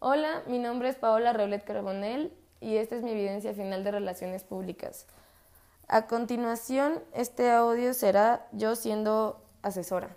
Hola, 0.00 0.44
mi 0.46 0.60
nombre 0.60 0.90
es 0.90 0.94
Paola 0.94 1.32
Reulet 1.32 1.64
Carbonell 1.64 2.32
y 2.60 2.76
esta 2.76 2.94
es 2.94 3.02
mi 3.02 3.10
evidencia 3.10 3.52
final 3.52 3.82
de 3.82 3.90
relaciones 3.90 4.44
públicas. 4.44 5.08
A 5.88 6.06
continuación, 6.06 7.02
este 7.14 7.50
audio 7.50 7.92
será 7.94 8.46
yo 8.52 8.76
siendo 8.76 9.42
asesora. 9.60 10.14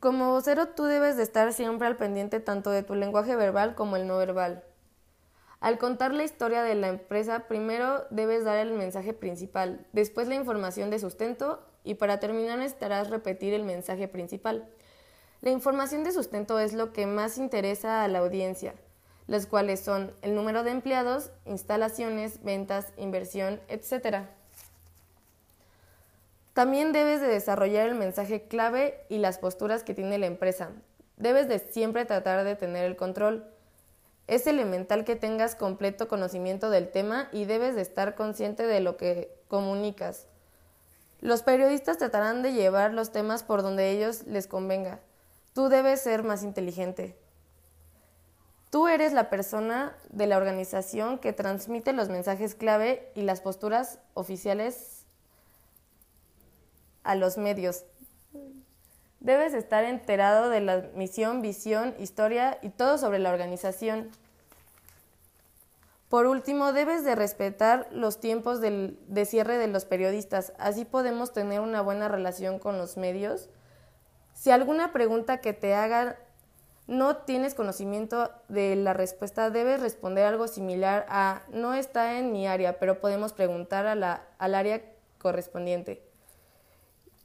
Como 0.00 0.32
vocero 0.32 0.70
tú 0.70 0.82
debes 0.82 1.16
de 1.16 1.22
estar 1.22 1.52
siempre 1.52 1.86
al 1.86 1.96
pendiente 1.96 2.40
tanto 2.40 2.70
de 2.70 2.82
tu 2.82 2.96
lenguaje 2.96 3.36
verbal 3.36 3.76
como 3.76 3.94
el 3.94 4.08
no 4.08 4.16
verbal. 4.16 4.64
Al 5.60 5.78
contar 5.78 6.12
la 6.12 6.24
historia 6.24 6.64
de 6.64 6.74
la 6.74 6.88
empresa, 6.88 7.46
primero 7.46 8.04
debes 8.10 8.44
dar 8.44 8.58
el 8.58 8.72
mensaje 8.72 9.12
principal, 9.12 9.86
después 9.92 10.26
la 10.26 10.34
información 10.34 10.90
de 10.90 10.98
sustento 10.98 11.64
y 11.84 11.94
para 11.94 12.18
terminar 12.18 12.58
necesitarás 12.58 13.10
repetir 13.10 13.54
el 13.54 13.62
mensaje 13.62 14.08
principal. 14.08 14.68
La 15.42 15.50
información 15.50 16.02
de 16.02 16.12
sustento 16.12 16.58
es 16.58 16.72
lo 16.72 16.92
que 16.92 17.06
más 17.06 17.38
interesa 17.38 18.02
a 18.02 18.08
la 18.08 18.20
audiencia, 18.20 18.74
las 19.26 19.46
cuales 19.46 19.80
son 19.80 20.12
el 20.22 20.34
número 20.34 20.62
de 20.62 20.70
empleados, 20.70 21.30
instalaciones, 21.44 22.42
ventas, 22.42 22.86
inversión, 22.96 23.60
etc. 23.68 24.24
También 26.54 26.92
debes 26.92 27.20
de 27.20 27.28
desarrollar 27.28 27.86
el 27.86 27.94
mensaje 27.94 28.48
clave 28.48 29.04
y 29.10 29.18
las 29.18 29.36
posturas 29.38 29.82
que 29.82 29.92
tiene 29.92 30.16
la 30.16 30.24
empresa. 30.26 30.70
Debes 31.18 31.48
de 31.48 31.58
siempre 31.58 32.06
tratar 32.06 32.44
de 32.44 32.56
tener 32.56 32.86
el 32.86 32.96
control. 32.96 33.44
Es 34.26 34.46
elemental 34.46 35.04
que 35.04 35.16
tengas 35.16 35.54
completo 35.54 36.08
conocimiento 36.08 36.70
del 36.70 36.90
tema 36.90 37.28
y 37.30 37.44
debes 37.44 37.74
de 37.74 37.82
estar 37.82 38.14
consciente 38.14 38.66
de 38.66 38.80
lo 38.80 38.96
que 38.96 39.30
comunicas. 39.48 40.26
Los 41.20 41.42
periodistas 41.42 41.98
tratarán 41.98 42.42
de 42.42 42.54
llevar 42.54 42.94
los 42.94 43.12
temas 43.12 43.42
por 43.42 43.62
donde 43.62 43.90
ellos 43.90 44.24
les 44.26 44.46
convenga. 44.46 45.00
Tú 45.56 45.70
debes 45.70 46.02
ser 46.02 46.22
más 46.22 46.42
inteligente. 46.42 47.16
Tú 48.68 48.88
eres 48.88 49.14
la 49.14 49.30
persona 49.30 49.96
de 50.10 50.26
la 50.26 50.36
organización 50.36 51.18
que 51.18 51.32
transmite 51.32 51.94
los 51.94 52.10
mensajes 52.10 52.54
clave 52.54 53.10
y 53.14 53.22
las 53.22 53.40
posturas 53.40 53.98
oficiales 54.12 55.06
a 57.04 57.14
los 57.14 57.38
medios. 57.38 57.86
Debes 59.20 59.54
estar 59.54 59.84
enterado 59.84 60.50
de 60.50 60.60
la 60.60 60.90
misión, 60.94 61.40
visión, 61.40 61.94
historia 61.98 62.58
y 62.60 62.68
todo 62.68 62.98
sobre 62.98 63.18
la 63.18 63.30
organización. 63.30 64.10
Por 66.10 66.26
último, 66.26 66.74
debes 66.74 67.02
de 67.02 67.14
respetar 67.14 67.88
los 67.92 68.20
tiempos 68.20 68.60
de 68.60 69.24
cierre 69.24 69.56
de 69.56 69.68
los 69.68 69.86
periodistas. 69.86 70.52
Así 70.58 70.84
podemos 70.84 71.32
tener 71.32 71.60
una 71.60 71.80
buena 71.80 72.08
relación 72.08 72.58
con 72.58 72.76
los 72.76 72.98
medios. 72.98 73.48
Si 74.36 74.50
alguna 74.50 74.92
pregunta 74.92 75.40
que 75.40 75.54
te 75.54 75.74
hagan 75.74 76.14
no 76.86 77.16
tienes 77.16 77.54
conocimiento 77.54 78.30
de 78.48 78.76
la 78.76 78.92
respuesta, 78.92 79.48
debes 79.48 79.80
responder 79.80 80.26
algo 80.26 80.46
similar 80.46 81.06
a 81.08 81.42
no 81.50 81.72
está 81.72 82.18
en 82.18 82.32
mi 82.32 82.46
área, 82.46 82.78
pero 82.78 83.00
podemos 83.00 83.32
preguntar 83.32 83.86
al 83.86 84.54
área 84.54 84.82
correspondiente. 85.18 86.02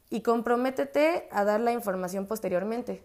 Y 0.09 0.21
comprométete 0.21 1.27
a 1.31 1.43
dar 1.43 1.59
la 1.59 1.73
información 1.73 2.27
posteriormente. 2.27 3.03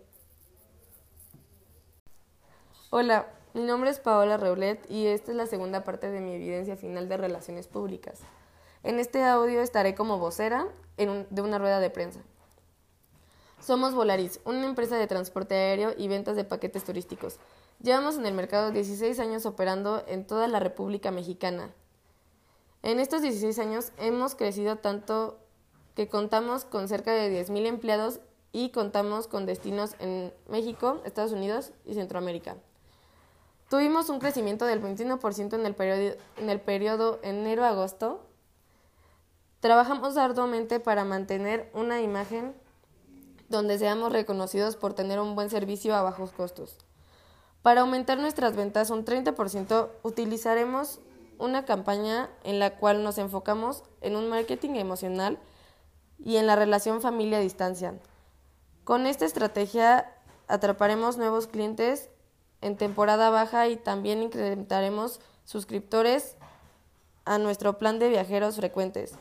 Hola, 2.91 3.27
mi 3.55 3.65
nombre 3.65 3.91
es 3.91 3.99
Paola 3.99 4.37
Reulet 4.37 4.89
y 4.89 5.09
esta 5.09 5.33
es 5.33 5.37
la 5.37 5.47
segunda 5.47 5.83
parte 5.83 6.11
de 6.11 6.21
mi 6.21 6.33
evidencia 6.33 6.77
final 6.77 7.09
de 7.09 7.17
relaciones 7.17 7.67
públicas. 7.67 8.21
En 8.84 9.01
este 9.01 9.25
audio 9.25 9.61
estaré 9.61 9.97
como 9.97 10.19
vocera 10.19 10.69
de 10.97 11.43
una 11.43 11.59
rueda 11.59 11.81
de 11.81 11.91
prensa. 11.91 12.21
Somos 13.67 13.95
Volaris, 13.95 14.39
una 14.45 14.64
empresa 14.64 14.95
de 14.95 15.09
transporte 15.09 15.56
aéreo 15.56 15.92
y 15.98 16.06
ventas 16.06 16.36
de 16.36 16.45
paquetes 16.45 16.84
turísticos. 16.84 17.41
Llevamos 17.83 18.17
en 18.17 18.25
el 18.25 18.33
mercado 18.33 18.70
16 18.70 19.19
años 19.19 19.45
operando 19.45 20.05
en 20.06 20.25
toda 20.25 20.47
la 20.47 20.61
República 20.61 21.11
Mexicana. 21.11 21.75
En 22.84 23.00
estos 23.00 23.22
16 23.22 23.59
años 23.59 23.91
hemos 23.99 24.37
crecido 24.37 24.77
tanto 24.77 25.41
que 25.97 26.06
contamos 26.09 26.65
con 26.65 26.87
cerca 26.87 27.10
de 27.10 27.44
10.000 27.44 27.66
empleados 27.66 28.21
y 28.53 28.71
contamos 28.71 29.27
con 29.27 29.47
destinos 29.47 29.97
en 29.98 30.33
México, 30.48 31.03
Estados 31.04 31.33
Unidos 31.33 31.72
y 31.84 31.94
Centroamérica. 31.94 32.59
Tuvimos 33.69 34.10
un 34.10 34.21
crecimiento 34.21 34.65
del 34.65 34.81
21% 34.81 35.54
en 35.54 35.66
el, 35.66 35.75
periodo, 35.75 36.16
en 36.37 36.50
el 36.50 36.60
periodo 36.60 37.19
enero-agosto. 37.25 38.21
Trabajamos 39.59 40.16
arduamente 40.16 40.78
para 40.78 41.04
mantener 41.04 41.69
una 41.75 42.00
imagen 42.00 42.54
donde 43.49 43.79
seamos 43.79 44.12
reconocidos 44.12 44.77
por 44.77 44.95
tener 44.95 45.21
un 45.21 45.34
buen 45.34 45.51
servicio 45.51 45.95
a 45.95 46.03
bajos 46.03 46.33
costos. 46.33 46.79
Para 47.62 47.81
aumentar 47.81 48.19
nuestras 48.19 48.55
ventas 48.55 48.91
un 48.91 49.05
30% 49.05 49.89
utilizaremos 50.03 51.01
una 51.39 51.65
campaña 51.65 52.31
en 52.45 52.59
la 52.59 52.77
cual 52.77 53.03
nos 53.03 53.19
enfocamos 53.19 53.83
en 54.01 54.17
un 54.17 54.29
marketing 54.29 54.77
emocional 54.77 55.39
y 56.19 56.37
en 56.37 56.47
la 56.47 56.57
relación 56.57 57.01
familia-distancia. 57.01 57.99
Con 58.84 59.07
esta 59.07 59.25
estrategia 59.25 60.13
atraparemos 60.49 61.19
nuevos 61.19 61.47
clientes 61.47 62.09
en 62.61 62.77
temporada 62.77 63.31
baja 63.31 63.69
y 63.69 63.77
también 63.77 64.23
incrementaremos 64.23 65.21
suscriptores 65.45 66.37
a 67.25 67.39
nuestro 67.39 67.78
plan 67.78 67.99
de 67.99 68.09
viajeros 68.09 68.57
frecuentes. 68.57 69.15